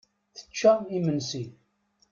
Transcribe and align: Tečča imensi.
Tečča 0.35 0.73
imensi. 0.97 1.43